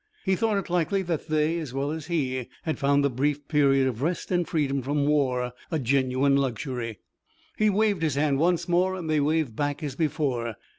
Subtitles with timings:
[0.25, 3.85] He thought it likely that they, as well as he, had found the brief period
[3.87, 6.97] of rest and freedom from war a genuine luxury.
[7.55, 10.55] He waved his hand once more, and they waved back as before.